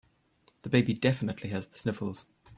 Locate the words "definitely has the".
0.95-1.77